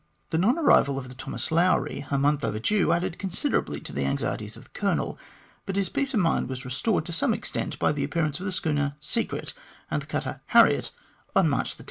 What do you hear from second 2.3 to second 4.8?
overdue, added considerably to the anxieties of the